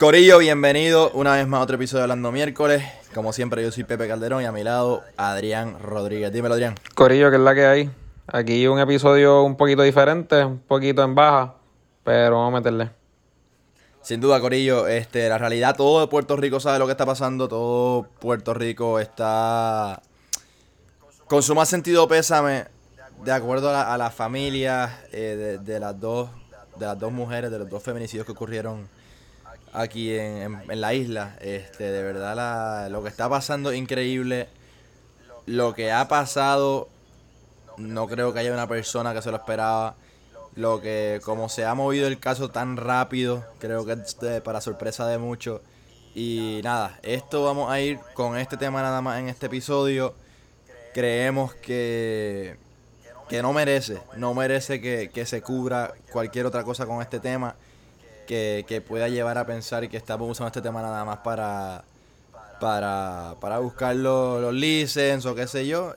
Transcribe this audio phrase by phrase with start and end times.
[0.00, 2.82] Corillo, bienvenido una vez más a otro episodio de Hablando Miércoles.
[3.12, 6.32] Como siempre, yo soy Pepe Calderón y a mi lado Adrián Rodríguez.
[6.32, 6.74] Dímelo, Adrián.
[6.94, 7.90] Corillo, que es la que hay.
[8.26, 11.54] Aquí un episodio un poquito diferente, un poquito en baja,
[12.02, 12.90] pero vamos a meterle.
[14.00, 17.46] Sin duda, Corillo, este, la realidad, todo de Puerto Rico sabe lo que está pasando.
[17.46, 20.00] Todo Puerto Rico está
[21.26, 22.68] con su más sentido pésame,
[23.22, 26.30] de acuerdo a la, a la familia eh, de, de las dos,
[26.76, 28.88] de las dos mujeres, de los dos feminicidios que ocurrieron
[29.72, 31.36] aquí en, en- la isla.
[31.40, 34.48] Este, de verdad, lo que está pasando es increíble.
[35.46, 36.88] Lo que ha pasado,
[37.76, 39.96] no creo que haya una persona que se lo esperaba.
[40.56, 45.06] Lo que, como se ha movido el caso tan rápido, creo que es para sorpresa
[45.06, 45.60] de muchos.
[46.14, 50.14] Y nada, esto vamos a ir con este tema nada más en este episodio.
[50.92, 52.56] Creemos que,
[53.28, 57.54] que no merece, no merece que, que se cubra cualquier otra cosa con este tema
[58.30, 61.82] que, que pueda llevar a pensar que estamos usando este tema nada más para,
[62.60, 65.94] para, para buscar los, los o qué sé yo.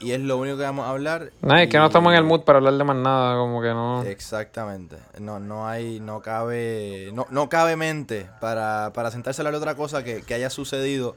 [0.00, 1.30] Y es lo único que vamos a hablar.
[1.42, 3.68] No, es que no estamos en el mood para hablar de más nada, como que
[3.68, 4.02] no.
[4.04, 4.96] Exactamente.
[5.20, 9.58] No, no hay, no cabe, no, no cabe mente para, para sentarse a hablar de
[9.58, 11.16] otra cosa que, que haya sucedido.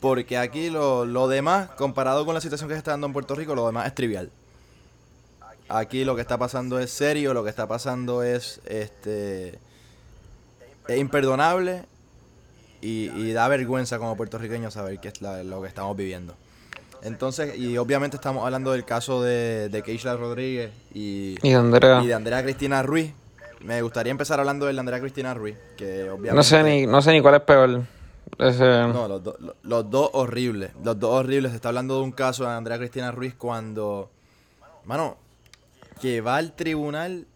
[0.00, 3.34] Porque aquí lo, lo demás, comparado con la situación que se está dando en Puerto
[3.34, 4.30] Rico, lo demás es trivial.
[5.68, 9.65] Aquí lo que está pasando es serio, lo que está pasando es este
[10.88, 11.84] es imperdonable
[12.80, 16.34] y, y da vergüenza como puertorriqueño saber qué es la- lo que estamos viviendo.
[17.02, 22.00] Entonces, y obviamente estamos hablando del caso de, de Keishla Rodríguez y, Y Andrea.
[22.02, 23.12] y de Andrea Cristina Ruiz.
[23.60, 26.34] Me gustaría empezar hablando de la Andrea Cristina Ruiz, que obviamente...
[26.34, 27.82] No sé ni, no sé ni cuál es peor.
[28.38, 30.70] Ese, No, los, do- lo- los dos horribles.
[30.84, 31.52] Los dos horribles.
[31.52, 34.10] Se está hablando de un caso de Andrea Cristina Ruiz cuando,
[34.84, 35.16] mano,
[36.00, 37.26] que va al tribunal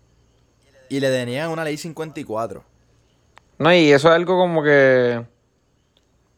[0.88, 2.64] y le deniegan una ley 54.
[3.60, 5.24] No, y eso es algo como que.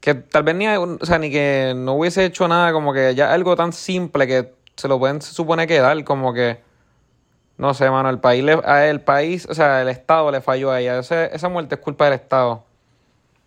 [0.00, 3.32] Que tal vez ni, o sea, ni que no hubiese hecho nada, como que ya
[3.32, 6.60] algo tan simple que se lo pueden se supone que dar, como que.
[7.58, 10.72] No sé, mano, el país, le, a el país, o sea, el Estado le falló
[10.72, 10.98] a ella.
[10.98, 12.64] Ese- esa muerte es culpa del Estado.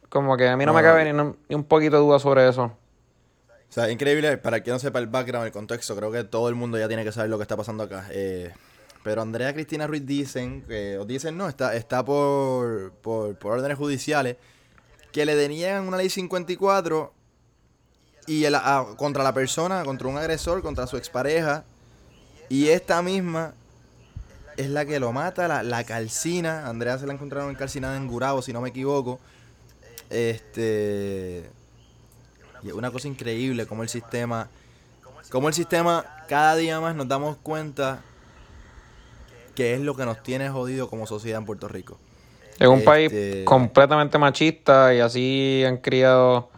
[0.07, 0.87] Como que a mí no, me No.
[0.87, 2.63] cabe ni, un- ni un poquito de duda sobre eso.
[2.65, 6.55] O sea, increíble, para quien no sepa el background, el contexto, creo que todo el
[6.55, 8.05] mundo ya tiene que saber lo que está pasando acá.
[8.11, 8.53] Eh,
[9.05, 13.77] pero Andrea Cristina Ruiz dicen, que, o dicen no, está, está por, por, por órdenes
[13.77, 14.37] judiciales,
[15.11, 17.13] que le deniegan una ley 54
[18.25, 21.63] y el- a- contra la persona, contra un agresor, contra su expareja,
[22.49, 23.53] y esta misma
[24.57, 26.67] es la que lo mata, la, la calcina.
[26.67, 29.19] Andrea se la encontraron calcinada en Gurabo, si no me equivoco.
[30.09, 31.47] Este.
[32.63, 34.49] Y es una cosa increíble como el sistema.
[35.29, 38.01] Como el sistema cada día más nos damos cuenta
[39.55, 41.97] que es lo que nos tiene jodido como sociedad en Puerto Rico.
[42.59, 43.11] Es un Este- país
[43.45, 46.49] completamente machista y así han criado,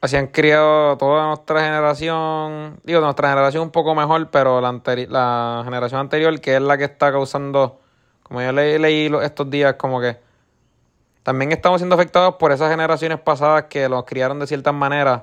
[0.00, 4.72] así han criado toda nuestra generación, digo, nuestra generación un poco mejor, pero la,
[5.08, 7.80] la generación anterior, que es la que está causando,
[8.22, 10.16] como yo le- leí estos días, como que
[11.22, 15.22] también estamos siendo afectados por esas generaciones pasadas que los criaron de ciertas maneras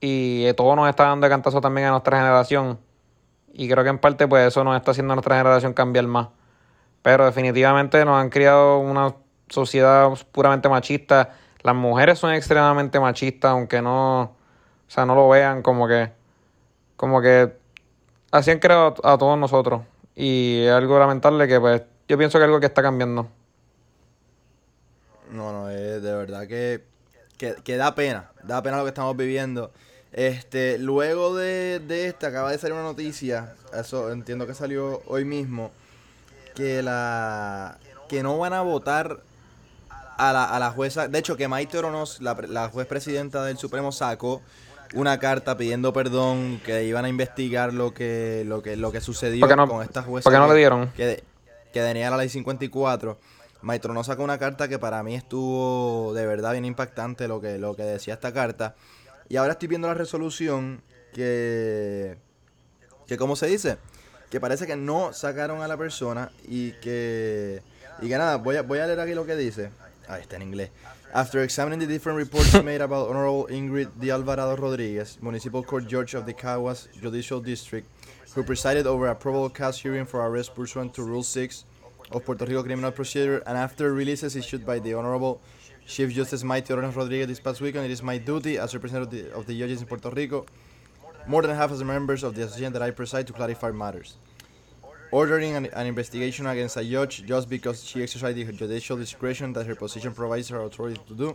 [0.00, 2.78] y eh, todo nos está dando de cantazo también a nuestra generación.
[3.52, 6.28] Y creo que en parte pues eso nos está haciendo a nuestra generación cambiar más.
[7.02, 9.14] Pero definitivamente nos han criado una
[9.48, 11.36] sociedad puramente machista.
[11.62, 14.34] Las mujeres son extremadamente machistas, aunque no, o
[14.88, 16.12] sea, no lo vean como que,
[16.96, 17.52] como que
[18.30, 19.82] así han creado a todos nosotros.
[20.14, 23.28] Y es algo lamentable que pues yo pienso que es algo que está cambiando.
[25.30, 26.84] No, no, es de verdad que,
[27.38, 28.30] que, que da pena.
[28.42, 29.72] Da pena lo que estamos viviendo.
[30.12, 33.54] Este, luego de, de esta, acaba de salir una noticia.
[33.74, 35.70] Eso entiendo que salió hoy mismo.
[36.54, 37.78] Que la.
[38.08, 39.20] que no van a votar
[40.18, 41.08] a la, a la jueza.
[41.08, 44.42] De hecho, que Maite Oronos, la, la juez presidenta del Supremo, sacó
[44.94, 49.40] una carta pidiendo perdón, que iban a investigar lo que, lo que, lo que sucedió
[49.40, 50.24] ¿Por qué no- con esta jueza.
[50.24, 50.90] por qué no le dieron?
[50.90, 51.24] Que,
[51.72, 53.18] que tenía la ley 54.
[53.62, 57.56] Maite Oronos sacó una carta que para mí estuvo de verdad bien impactante lo que,
[57.56, 58.74] lo que decía esta carta.
[59.32, 60.82] Y ahora estoy viendo la resolución
[61.14, 62.18] que,
[63.06, 63.78] que ¿cómo se dice?
[64.28, 67.62] Que parece que no sacaron a la persona y que,
[68.02, 69.70] y que nada, voy a, voy a leer aquí lo que dice.
[70.06, 70.68] Ah, está en inglés.
[71.14, 74.10] After examining the different reports made about Honorable Ingrid D.
[74.10, 77.88] Alvarado Rodriguez, Municipal Court Judge of the Caguas Judicial District,
[78.34, 81.64] who presided over a probable cause hearing for arrest pursuant to Rule 6
[82.10, 85.40] of Puerto Rico Criminal Procedure, and after releases issued by the Honorable
[85.86, 89.30] Chief Justice Maite Orones Rodriguez this past weekend, it is my duty as representative of
[89.30, 90.46] the, of the judges in Puerto Rico,
[91.26, 94.16] more than half as the members of the association that I preside, to clarify matters.
[95.12, 99.66] ordering an, an investigation against a judge just because she exercised the judicial discretion that
[99.66, 101.32] her position provides her authority to do,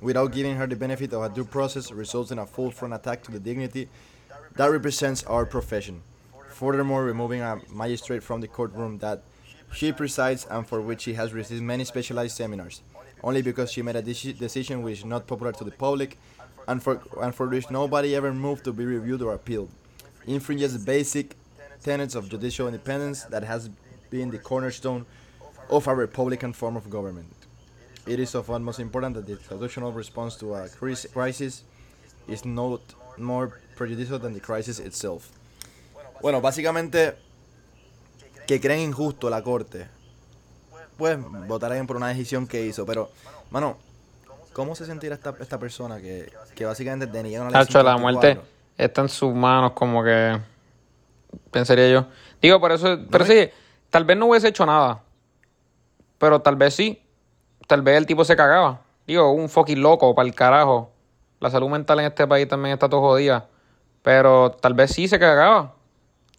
[0.00, 3.30] without giving her the benefit of a due process, results in a full-front attack to
[3.30, 3.88] the dignity
[4.56, 6.02] that represents our profession.
[6.48, 9.22] Furthermore, removing a magistrate from the courtroom that
[9.72, 12.80] she presides and for which she has received many specialized seminars,
[13.22, 16.18] only because she made a deci- decision which is not popular to the public
[16.66, 19.70] and for, and for which nobody ever moved to be reviewed or appealed,
[20.26, 21.34] infringes the basic
[21.82, 23.70] tenets of judicial independence that has
[24.10, 25.06] been the cornerstone
[25.70, 27.32] of a republican form of government.
[28.06, 31.62] It is of utmost importance that the institutional response to a crisis
[32.26, 32.80] is not
[33.18, 35.30] more prejudicial than the crisis itself.
[36.20, 37.14] Bueno, básicamente
[38.46, 39.86] que creen injusto la corte,
[40.98, 43.08] pues votarán por una decisión que hizo, pero,
[43.50, 43.78] mano,
[44.52, 48.02] ¿cómo se sentirá esta, esta persona que, que básicamente tenía una ley Hacho, la 54?
[48.02, 48.40] muerte
[48.76, 50.38] está en sus manos, como que
[51.50, 52.06] pensaría yo.
[52.42, 53.48] Digo, por eso, pero sí,
[53.90, 55.02] tal vez no hubiese hecho nada.
[56.18, 57.02] Pero tal vez sí.
[57.66, 58.80] Tal vez el tipo se cagaba.
[59.06, 60.90] Digo, un fucking loco para el carajo.
[61.40, 63.46] La salud mental en este país también está todo jodida.
[64.02, 65.74] Pero tal vez sí se cagaba.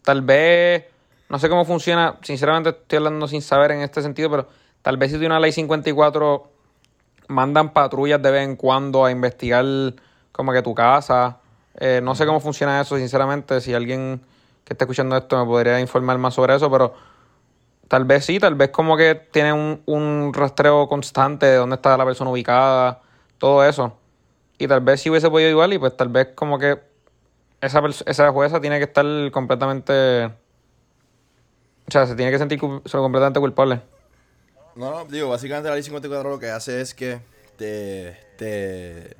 [0.02, 0.84] Tal vez,
[1.30, 4.48] no sé cómo funciona, sinceramente estoy hablando sin saber en este sentido, pero
[4.82, 6.50] tal vez si tiene una ley 54
[7.28, 9.64] mandan patrullas de vez en cuando a investigar
[10.32, 11.38] como que tu casa.
[11.78, 13.60] Eh, no sé cómo funciona eso, sinceramente.
[13.60, 14.20] Si alguien
[14.64, 16.94] que esté escuchando esto me podría informar más sobre eso, pero
[17.86, 21.96] tal vez sí, tal vez como que tiene un, un rastreo constante de dónde está
[21.96, 23.02] la persona ubicada,
[23.38, 23.96] todo eso.
[24.58, 26.80] Y tal vez sí hubiese podido igual y pues tal vez como que
[27.60, 30.39] esa, esa jueza tiene que estar completamente...
[31.90, 33.82] O sea, se tiene que sentir cu- completamente culpable.
[34.76, 37.20] No, no, digo, básicamente la ley 54 lo que hace es que
[37.58, 39.16] te, te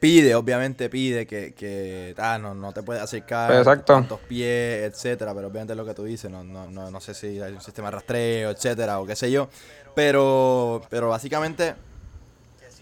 [0.00, 3.94] pide, obviamente pide que, que ah, no, no te puedes acercar Exacto.
[3.94, 7.14] tantos pies, etcétera, pero obviamente es lo que tú dices, no, no, no, no sé
[7.14, 9.48] si hay un sistema de rastreo, etcétera, o qué sé yo,
[9.94, 11.74] pero, pero básicamente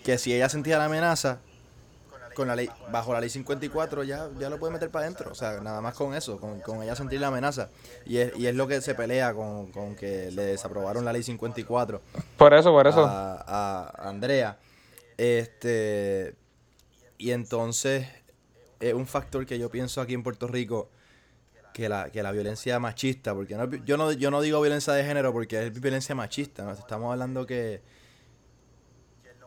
[0.04, 1.38] que si ella sentía la amenaza
[2.40, 5.34] con la ley, bajo la ley 54 ya, ya lo puede meter para adentro, o
[5.34, 7.68] sea, nada más con eso, con, con ella sentir la amenaza,
[8.06, 11.22] y es, y es lo que se pelea con, con que le desaprobaron la ley
[11.22, 12.00] 54
[12.38, 13.04] Por eso, por eso.
[13.04, 14.58] a, a Andrea.
[15.18, 16.34] Este.
[17.18, 18.08] Y entonces,
[18.80, 20.88] es un factor que yo pienso aquí en Puerto Rico.
[21.74, 25.04] Que la, que la violencia machista, porque no, yo, no, yo no digo violencia de
[25.04, 26.72] género porque es violencia machista, ¿no?
[26.72, 27.80] estamos hablando que,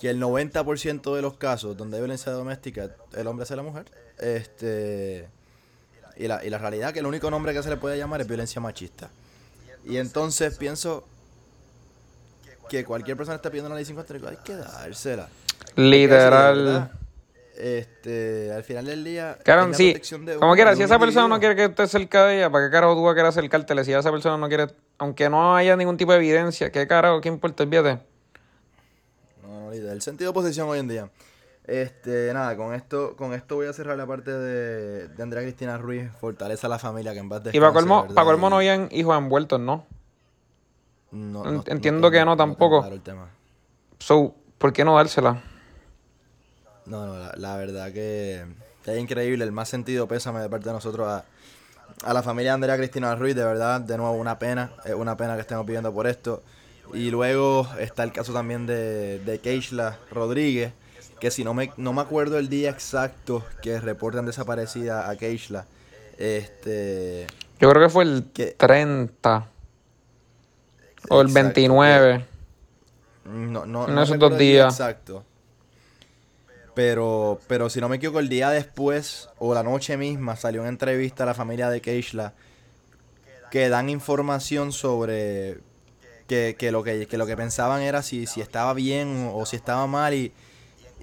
[0.03, 3.85] que el 90% de los casos donde hay violencia doméstica, el hombre hace la mujer.
[4.19, 5.29] Este,
[6.17, 8.27] y, la, y la realidad que el único nombre que se le puede llamar es
[8.27, 9.09] violencia machista.
[9.85, 11.07] Y entonces pienso
[12.67, 15.29] que cualquier persona está pidiendo una ley 54, hay que dársela.
[15.77, 16.91] Literal.
[17.55, 19.37] Este, al final del día.
[19.41, 19.93] Claro, sí.
[19.93, 22.71] de Como quiera, si esa persona no quiere que estés cerca de ella, ¿para qué
[22.73, 23.85] carajo tú vas a querer acercártele?
[23.85, 24.67] Si esa persona no quiere,
[24.97, 27.21] aunque no haya ningún tipo de evidencia, ¿qué carajo?
[27.21, 27.69] ¿Qué importa el
[29.73, 29.91] líder.
[29.91, 31.09] El sentido de oposición hoy en día.
[31.65, 35.77] Este, nada, con esto, con esto voy a cerrar la parte de, de Andrea Cristina
[35.77, 38.57] Ruiz, Fortaleza a la familia, que en paz Y para descanse, colmo, para colmo no
[38.57, 39.85] habían hijos envueltos, ¿no?
[41.11, 42.81] no- en- no- entiendo que no tampoco.
[42.81, 43.29] claro el tema.
[43.99, 45.41] So, ¿por qué no dársela?
[46.85, 48.45] No, no, la, la verdad que,
[48.83, 49.45] que es increíble.
[49.45, 51.23] El más sentido pésame de parte de nosotros a,
[52.03, 53.35] a la familia de Andrea Cristina Ruiz.
[53.35, 54.73] De verdad, de nuevo, una pena.
[54.83, 56.43] Es una pena que estemos pidiendo por esto.
[56.93, 60.73] Y luego está el caso también de, de Keishla Rodríguez,
[61.19, 65.65] que si no me, no me acuerdo el día exacto que reportan desaparecida a Keishla.
[66.17, 67.25] Este,
[67.59, 69.47] Yo creo que fue el Que- 30
[71.09, 72.25] o el Exacto, 29.
[73.25, 74.73] No, no, En no esos dos días.
[74.73, 75.23] Exacto.
[76.75, 80.69] Pero, pero si no me equivoco, el día después o la noche misma salió una
[80.69, 82.33] entrevista a la familia de Keishla
[83.51, 85.59] que dan información sobre
[86.27, 89.45] que, que lo que, que lo que pensaban era si, si estaba bien o, o
[89.45, 90.31] si estaba mal y,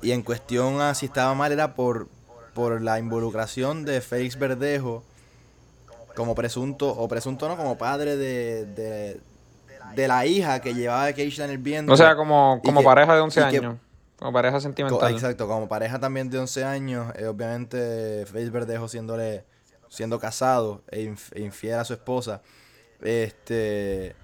[0.03, 2.09] y en cuestión a si estaba mal era por,
[2.55, 5.03] por la involucración de Félix Verdejo
[6.17, 9.21] como presunto, o presunto no, como padre de, de,
[9.95, 11.93] de la hija que llevaba a Keishla en el vientre.
[11.95, 13.77] O sea, como, como que- pareja de 11 y que- años.
[14.19, 15.13] Como pareja sentimental.
[15.15, 19.45] Exacto, como pareja también de 11 años, eh, obviamente Félix Verdejo siéndole,
[19.89, 22.43] siendo casado e e infiel a su esposa.
[23.01, 24.15] Este,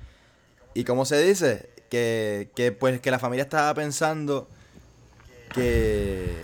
[0.77, 4.47] y como se dice, que, que pues que la familia estaba pensando
[5.55, 6.37] que,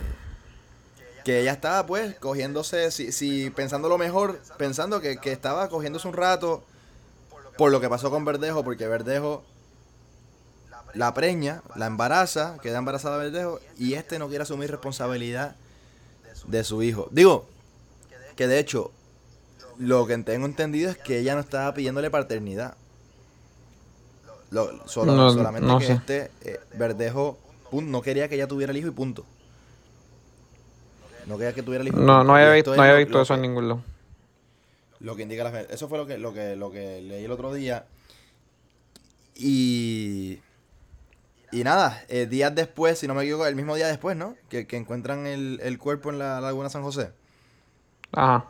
[1.23, 6.07] que ella estaba pues cogiéndose, si, si pensando lo mejor, pensando que, que estaba cogiéndose
[6.07, 6.63] un rato
[7.59, 9.43] por lo que pasó con Verdejo, porque Verdejo
[10.95, 15.55] la preña, la embaraza, queda embarazada Verdejo, y este no quiere asumir responsabilidad
[16.47, 17.07] de su hijo.
[17.11, 17.47] Digo,
[18.35, 18.91] que de hecho,
[19.77, 22.77] lo que tengo entendido es que ella no estaba pidiéndole paternidad.
[24.53, 25.93] Lo, solo, No, solamente no que sé.
[25.93, 27.37] este eh, Verdejo
[27.71, 29.25] pun- no quería que ella tuviera el hijo y punto.
[31.25, 31.97] No quería que tuviera el hijo.
[31.97, 33.81] No, no había visto, no había visto eso en ningún lado.
[34.99, 37.31] Lo que indica la fe- Eso fue lo que, lo que, lo que leí el
[37.31, 37.85] otro día.
[39.35, 40.39] Y.
[41.51, 44.35] Y nada, eh, días después, si no me equivoco, el mismo día después, ¿no?
[44.49, 47.11] Que, que encuentran el, el cuerpo en la laguna San José.
[48.11, 48.45] Ajá.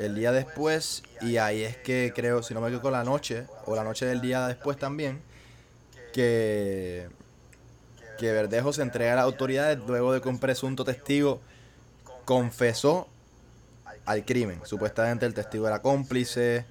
[0.00, 3.76] El día después, y ahí es que creo, si no me equivoco, la noche, o
[3.76, 5.20] la noche del día después también,
[6.12, 7.08] que,
[8.18, 11.40] que Verdejo se entrega a las autoridades luego de que un presunto testigo
[12.24, 13.08] confesó
[14.06, 14.60] al crimen.
[14.64, 16.64] Supuestamente el testigo era cómplice,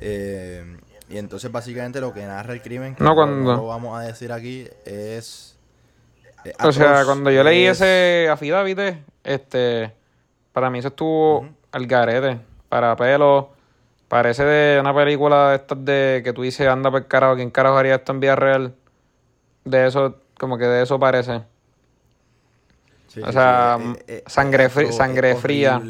[0.00, 0.64] eh,
[1.08, 4.32] y entonces básicamente lo que narra el crimen, que No, cuando- lo vamos a decir
[4.32, 5.56] aquí, es...
[6.44, 8.78] eh, O sea, cuando yo leí es- ese affidavit,
[9.22, 9.92] este,
[10.52, 11.48] para mí eso estuvo Ujú.
[11.72, 12.40] al garete,
[12.72, 13.50] para pelo.
[14.08, 17.76] Parece de una película de estas de que tú dices, anda por carajo, ¿quién carajo
[17.76, 18.74] haría esto en vida real?
[19.64, 21.42] De eso, como que de eso parece.
[23.08, 25.82] Sí, O sea, sí, eh, eh, sangre atroz, sangre fría.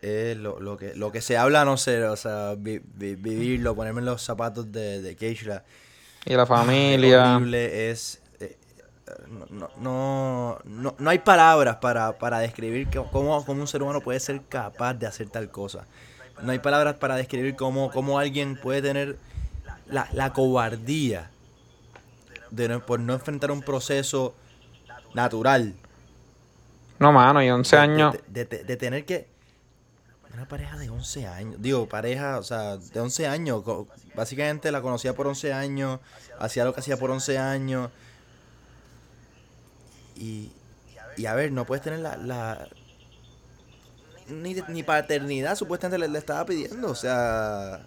[0.00, 3.74] Es lo, lo que, lo que se habla, no sé, o sea, vi- vi- vivirlo,
[3.74, 5.64] ponerme en los zapatos de, de Keishla.
[6.24, 7.36] Y la Es familia.
[7.36, 8.20] horrible, es...
[9.28, 14.20] no, no, no, no, hay palabras para, para describir cómo, cómo un ser humano puede
[14.20, 15.84] ser capaz de hacer tal cosa.
[16.42, 19.18] No hay palabras para describir cómo, cómo alguien puede tener
[19.86, 21.30] la, la cobardía
[22.50, 24.34] de no- por no enfrentar un proceso
[25.14, 25.74] natural.
[26.98, 28.16] No, mano, y 11 de- años.
[28.28, 29.26] De, de- de tener que.
[30.34, 31.56] Una pareja de 11 años.
[31.58, 33.64] Digo, pareja, o sea, de 11 años.
[34.14, 35.98] Básicamente la conocía por 11 años.
[36.38, 37.90] Hacía lo que hacía por 11 años.
[40.18, 40.50] Y.
[41.16, 42.16] Y a ver, no puedes tener la.
[42.16, 42.68] la
[44.28, 46.90] ni, ni paternidad supuestamente le, estaba pidiendo.
[46.90, 47.86] O sea.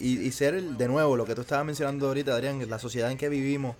[0.00, 3.28] Y, ser de nuevo lo que tú estabas mencionando ahorita, Adrián, la sociedad en que
[3.28, 3.74] vivimos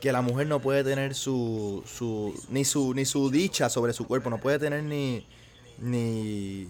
[0.00, 4.06] que la mujer no puede tener su, su ni su ni su dicha sobre su
[4.06, 5.26] cuerpo, no puede tener ni
[5.78, 6.68] ni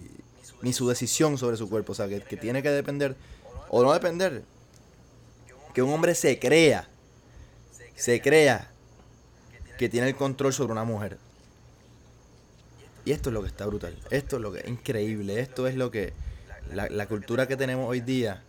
[0.63, 3.17] ni su decisión sobre su cuerpo, o sea, que, que tiene que depender
[3.69, 4.43] o no depender
[5.73, 6.89] que un hombre se crea
[7.95, 8.71] se crea
[9.81, 11.17] que tiene el control sobre una mujer.
[13.07, 15.75] Y esto es lo que está brutal, esto es lo que es increíble, esto es
[15.75, 16.13] lo que
[16.75, 18.43] la, la cultura que tenemos hoy día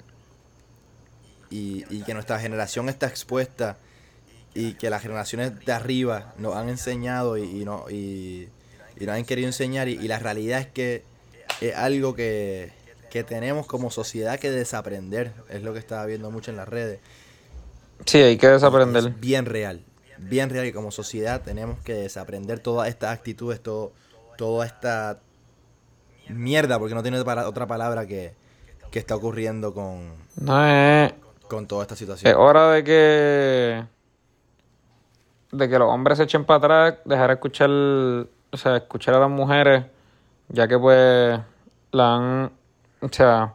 [1.49, 3.77] y, y que nuestra generación está expuesta
[4.53, 8.49] y que las generaciones de arriba nos han enseñado y, y no y,
[8.99, 9.87] y nos han querido enseñar.
[9.87, 11.05] Y, y la realidad es que
[11.61, 12.73] es algo que,
[13.09, 15.31] que tenemos como sociedad que desaprender.
[15.47, 16.99] Es lo que estaba viendo mucho en las redes.
[18.05, 19.05] Sí, hay que desaprender.
[19.05, 19.85] es bien real
[20.21, 23.91] bien real y como sociedad tenemos que desaprender todas estas actitudes todo
[24.37, 25.19] toda esta
[26.29, 28.33] mierda porque no tiene para- otra palabra que,
[28.91, 31.13] que está ocurriendo con, No es.
[31.47, 33.83] con toda esta situación Es hora de que.
[35.51, 37.69] de que los hombres se echen para atrás, dejar de escuchar.
[37.69, 39.85] O sea, escuchar a las mujeres,
[40.49, 41.39] ya que pues.
[41.91, 42.51] la han.
[43.01, 43.53] O sea.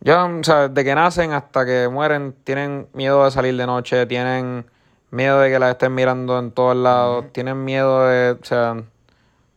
[0.00, 4.04] Ya, o sea, desde que nacen hasta que mueren, tienen miedo de salir de noche,
[4.06, 4.66] tienen
[5.12, 8.32] miedo de que las estén mirando en todos lados, tienen miedo de.
[8.32, 8.82] O sea.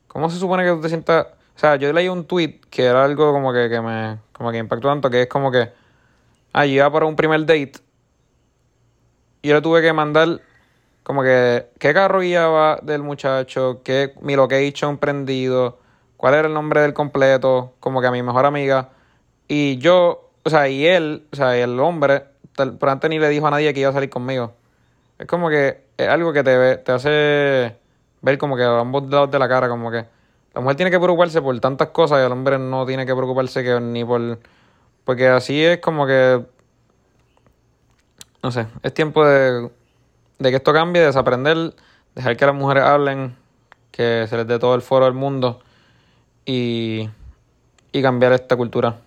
[0.07, 1.25] ¿Cómo se supone que tú te sientas.?
[1.55, 4.17] O sea, yo leí un tweet que era algo como que, que me.
[4.33, 5.71] como que impactó tanto, que es como que.
[6.53, 7.73] Ah, yo iba para un primer date.
[9.41, 10.41] Y yo le tuve que mandar
[11.03, 15.77] como que qué carro guiaba del muchacho, qué mi location prendido,
[16.17, 18.89] cuál era el nombre del completo, como que a mi mejor amiga.
[19.47, 22.23] Y yo, o sea, y él, o sea, y el hombre,
[22.55, 24.53] tal- por antes ni le dijo a nadie que iba a salir conmigo.
[25.19, 27.75] Es como que es algo que te, ve- te hace
[28.21, 30.05] ver como que a ambos lados de la cara, como que
[30.53, 33.63] la mujer tiene que preocuparse por tantas cosas y el hombre no tiene que preocuparse
[33.63, 34.39] que ni por...
[35.05, 36.43] Porque así es como que...
[38.43, 39.69] No sé, es tiempo de,
[40.39, 41.73] de que esto cambie, de desaprender,
[42.13, 43.35] dejar que las mujeres hablen,
[43.91, 45.61] que se les dé todo el foro del mundo
[46.45, 47.09] y,
[47.91, 48.99] y cambiar esta cultura.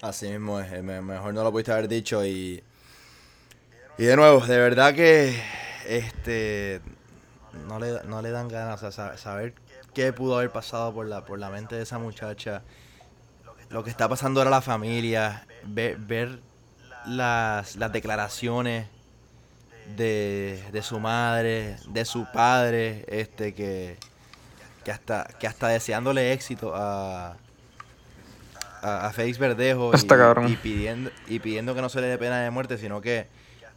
[0.00, 2.62] Así mismo es, eh, me- mejor no lo pudiste haber dicho y
[3.98, 5.42] y de nuevo, de verdad que
[5.86, 6.80] este
[7.68, 9.54] no le, no le dan ganas, o sea, saber
[9.94, 12.62] qué pudo haber pasado por la por la mente de esa muchacha,
[13.70, 16.40] lo que está pasando ahora la familia, ver, ver
[17.06, 18.86] las, las declaraciones
[19.96, 23.98] de, de su madre, de su padre, este que
[24.84, 27.36] que hasta que hasta deseándole éxito a
[28.82, 32.18] a, a Félix Verdejo Está y, y pidiendo y pidiendo que no se le dé
[32.18, 33.28] pena de muerte, sino que,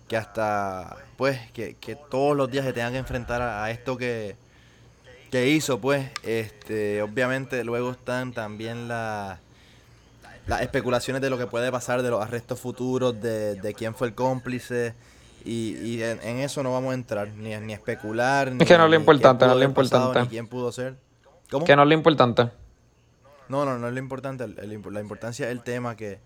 [0.07, 3.97] que hasta pues que, que todos los días se tengan que enfrentar a, a esto
[3.97, 4.35] que,
[5.31, 9.39] que hizo, pues, este, obviamente luego están también las
[10.47, 14.07] las especulaciones de lo que puede pasar, de los arrestos futuros, de, de quién fue
[14.09, 14.93] el cómplice.
[15.43, 18.51] Y, y en, en eso no vamos a entrar, ni, ni a especular.
[18.51, 20.27] Ni, Es que no es lo importante, no es lo pasado, importante.
[20.27, 20.97] Ni quién pudo ser.
[21.49, 21.65] ¿Cómo?
[21.65, 22.49] Que no es lo importante.
[23.49, 24.43] No, no, no es lo importante.
[24.43, 26.19] el- el impo- la importancia es el tema que,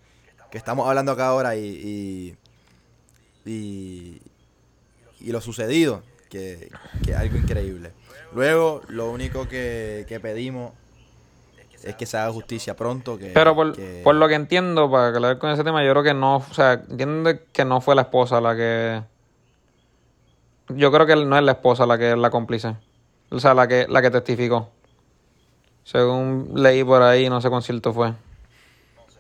[0.52, 2.38] que estamos hablando acá ahora y, y,
[3.50, 4.22] y,
[5.20, 6.70] y lo sucedido, que,
[7.04, 7.92] que es algo increíble.
[8.34, 10.72] Luego, lo único que, que pedimos
[11.84, 13.18] es que se haga justicia pronto.
[13.18, 16.04] Que, Pero por, que- por lo que entiendo, para aclarar con ese tema, yo creo
[16.04, 19.02] que no, o sea, entiendo que no fue la esposa la que...
[20.70, 22.76] Yo creo que no es la esposa la que es la cómplice.
[23.32, 24.70] O sea, la que, la que testificó.
[25.84, 28.14] Según leí por ahí, no sé cuán cierto fue.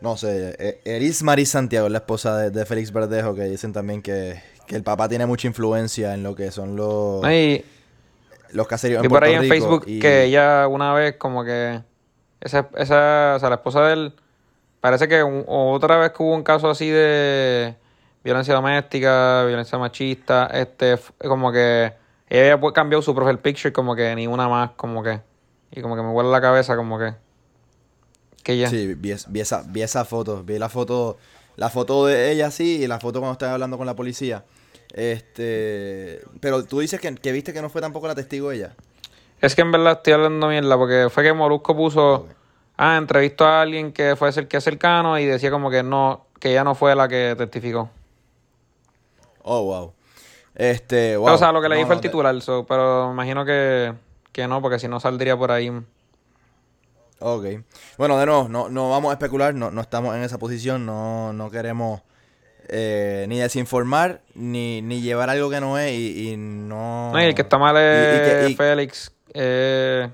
[0.01, 4.01] No sé, eh, Eris Maris Santiago la esposa de, de Félix Verdejo, que dicen también
[4.01, 7.65] que, que el papá tiene mucha influencia en lo que son los, Y,
[8.51, 11.43] los caseríos y en por ahí en Rico, Facebook y- que ella una vez como
[11.43, 11.81] que...
[12.41, 14.13] Esa, esa, o sea, la esposa de él...
[14.79, 17.75] Parece que un- otra vez que hubo un caso así de
[18.23, 21.91] violencia doméstica, violencia machista, este, como que
[22.29, 25.19] ella había cambiado su profile picture como que ni una más, como que...
[25.71, 27.13] Y como que me huele la cabeza como que...
[28.43, 28.69] Que ya.
[28.69, 31.17] Sí, vi, es- vi esa, vi esa foto, vi la foto,
[31.55, 34.43] la foto de ella sí y la foto cuando estaba hablando con la policía.
[34.93, 38.73] Este, pero tú dices que, que viste que no fue tampoco la testigo ella.
[39.41, 42.27] Es que en verdad estoy hablando mierda porque fue que Molusco puso,
[42.77, 46.51] ah, entrevistó a alguien que fue el que cercano y decía como que no, que
[46.51, 47.89] ella no fue la que testificó.
[49.43, 49.93] Oh, wow.
[50.55, 51.25] Este, wow.
[51.27, 53.13] Pero, o sea, lo que leí No, fue no, el te- titular, so, pero me
[53.13, 53.93] imagino que,
[54.31, 55.71] que no, porque si no saldría por ahí.
[57.19, 57.45] Ok.
[57.97, 61.33] Bueno, de nuevo, no, no vamos a especular, no, no estamos en esa posición, no,
[61.33, 62.01] no queremos
[62.69, 67.11] eh, ni desinformar, ni, ni llevar algo que no es y, y no...
[67.11, 70.09] No, y el que está mal y- y es que- Félix, eh,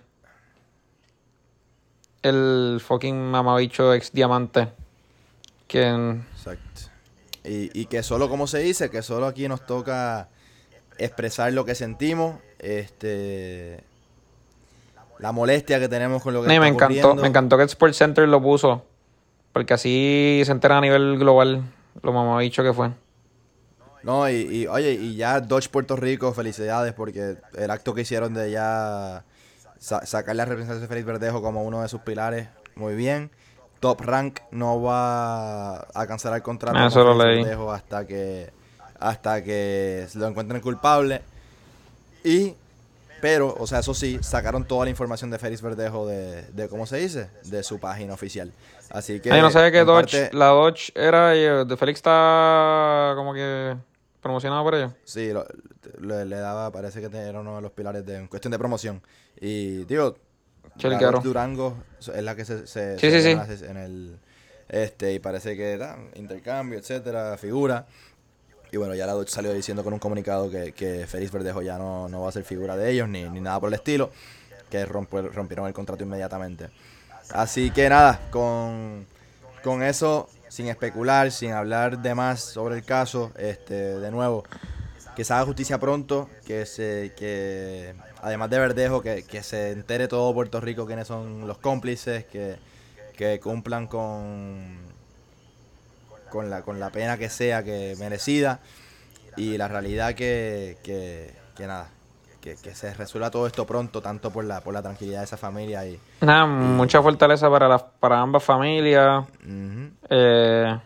[2.23, 4.69] el fucking mamabicho ex diamante.
[5.67, 6.81] Quien, Exacto.
[7.43, 10.29] Y, y que solo, como se dice, que solo aquí nos toca
[10.97, 13.83] expresar lo que sentimos, este
[15.19, 17.21] la molestia que tenemos con lo que No, me encantó, ocurriendo.
[17.21, 18.83] me encantó que Sports Center lo puso.
[19.53, 21.63] Porque así se entera a nivel global
[22.01, 22.91] lo mamabicho que fue.
[24.03, 28.33] No, y, y, oye, y ya Dodge Puerto Rico, felicidades porque el acto que hicieron
[28.33, 29.23] de ya
[29.79, 33.31] sa- sacar la representación de Félix Verdejo como uno de sus pilares, muy bien.
[33.79, 37.45] Top Rank no va a cancelar el contrato Ah, con Félix.
[37.45, 38.51] Verdejo hasta que
[38.99, 41.21] hasta que lo encuentren culpable.
[42.23, 42.53] Y
[43.25, 46.85] pero, o sea, eso sí, sacaron toda la información de Félix Verdejo de, de ¿cómo
[46.85, 47.31] se dice?
[47.45, 48.51] De su página oficial.
[48.91, 53.13] Así que Ay, no sabía que Dodge, parte- la Dodge era, eh, de Félix está
[53.15, 53.75] como que
[54.21, 54.91] promocionado por ellos.
[55.05, 55.47] Sí, lo-
[56.01, 59.01] le, le daba, parece que era uno de los pilares de en cuestión de promoción.
[59.41, 60.17] Y digo,
[60.83, 64.19] la Durango es la que se, se, Sí, se sí, gana en el
[64.69, 67.87] este y parece que era intercambio, etcétera, figura.
[68.71, 71.77] Y bueno, ya la Dodge salió diciendo con un comunicado que, que Félix Verdejo ya
[71.77, 74.11] no, no va a ser figura de ellos ni, ni nada por el estilo,
[74.69, 76.69] que rompieron el contrato inmediatamente.
[77.31, 79.05] Así que nada, con,
[79.63, 84.43] con eso, sin especular, sin hablar de más sobre el caso, este, de nuevo,
[85.15, 90.07] que se haga justicia pronto, que se, que además de Verdejo, que, que se entere
[90.07, 92.57] todo Puerto Rico quiénes son los cómplices, que,
[93.15, 94.77] que cumplan con,
[96.35, 98.59] con la, con la pena que sea que merecida.
[99.37, 101.89] Y la realidad que, que, que nada,
[102.41, 105.37] que, que se resuelva todo esto pronto, tanto por la, por la tranquilidad de esa
[105.37, 109.25] familia y Nada, mucha fortaleza para, las para ambas familias.
[110.09, 110.79] eh,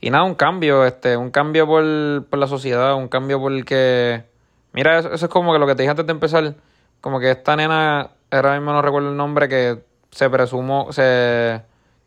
[0.00, 4.24] y nada, un cambio, este, un cambio por, por la sociedad, un cambio por que...
[4.72, 6.54] Mira, eso, eso es como que lo que te dije antes de empezar,
[7.00, 11.62] como que esta nena, ahora mismo no recuerdo el nombre, que se presumó, se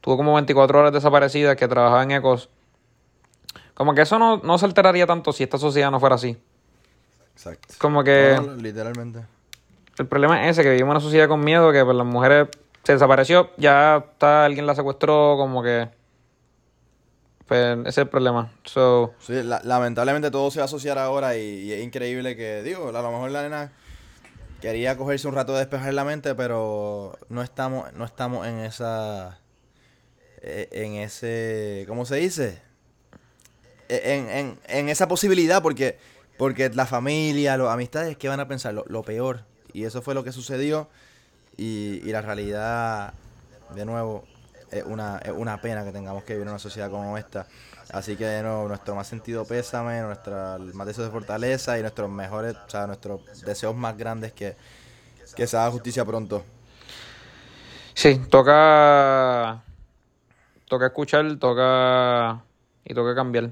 [0.06, 2.48] tuvo como 24 horas desaparecida, que trabajaba en Ecos.
[3.74, 6.38] Como que eso no, no se alteraría tanto si esta sociedad no fuera así.
[7.34, 7.74] exacto.
[7.80, 8.39] Como que...
[8.39, 9.26] No, literalmente.
[9.98, 12.50] El problema es ese, que vivimos en una sociedad con miedo, que pues las mujeres
[12.84, 15.89] se desapareció, ya está, alguien la secuestró, como que...
[17.48, 18.52] Pues ese es el problema.
[18.63, 22.62] So, Sí, la- lamentablemente todo se va a asociar ahora y, y es increíble que,
[22.62, 23.72] digo, a lo mejor la nena
[24.62, 29.39] quería cogerse un rato de despejar la mente, pero no estamos, no estamos en esa,
[30.46, 32.62] en ese, ¿cómo se dice?
[33.90, 35.98] E, En, en, en esa posibilidad, porque,
[36.38, 38.74] porque la familia, las amistades, ¿qué van a pensar?
[38.74, 39.44] Lo, peor.
[39.74, 40.90] Y eso fue lo que sucedió
[41.58, 43.14] y, y la realidad,
[43.74, 44.26] de nuevo,
[44.72, 47.48] es una, es una pena que tengamos que vivir en una sociedad como esta.
[47.92, 52.10] Así que de nuevo, nuestro más sentido pésame, nuestra más deseos de fortaleza y nuestros
[52.10, 54.56] mejores, o sea, nuestros deseos más grandes que,
[55.36, 56.44] que se haga justicia pronto.
[57.94, 59.64] Sí, toca.
[60.67, 62.43] Toca escuchar, toca.
[62.84, 63.51] Y toca cambiar.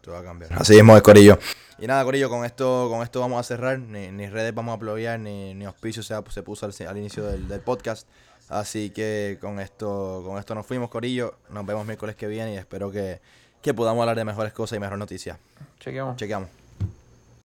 [0.00, 0.52] Toca cambiar.
[0.54, 1.38] Así mismo es, Corillo.
[1.78, 3.78] Y nada, Corillo, con esto, con esto vamos a cerrar.
[3.78, 7.24] Ni, ni redes vamos a apoyar, ni, ni auspicio se, se puso al, al inicio
[7.24, 8.08] del, del podcast.
[8.48, 11.38] Así que con esto, con esto nos fuimos, Corillo.
[11.48, 13.20] Nos vemos miércoles que viene y espero que,
[13.62, 15.38] que podamos hablar de mejores cosas y mejores noticias.
[15.80, 16.16] Chequeamos.
[16.16, 16.61] Chequeamos.